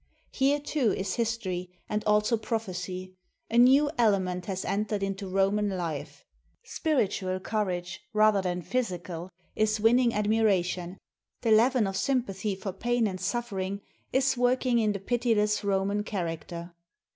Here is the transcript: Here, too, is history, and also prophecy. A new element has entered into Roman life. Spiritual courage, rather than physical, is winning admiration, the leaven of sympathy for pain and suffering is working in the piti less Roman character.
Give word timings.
Here, 0.31 0.59
too, 0.59 0.91
is 0.93 1.13
history, 1.13 1.69
and 1.87 2.03
also 2.05 2.35
prophecy. 2.35 3.13
A 3.51 3.59
new 3.59 3.91
element 3.99 4.47
has 4.47 4.65
entered 4.65 5.03
into 5.03 5.27
Roman 5.29 5.69
life. 5.69 6.25
Spiritual 6.63 7.39
courage, 7.39 8.01
rather 8.11 8.41
than 8.41 8.63
physical, 8.63 9.29
is 9.55 9.79
winning 9.79 10.11
admiration, 10.11 10.97
the 11.41 11.51
leaven 11.51 11.85
of 11.85 11.95
sympathy 11.95 12.55
for 12.55 12.73
pain 12.73 13.05
and 13.07 13.21
suffering 13.21 13.81
is 14.11 14.35
working 14.35 14.79
in 14.79 14.93
the 14.93 14.99
piti 14.99 15.35
less 15.35 15.63
Roman 15.63 16.03
character. 16.03 16.73